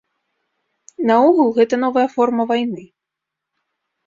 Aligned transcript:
Наогул, 1.09 1.49
гэта 1.57 1.79
новая 1.85 2.07
форма 2.15 2.43
вайны. 2.55 2.83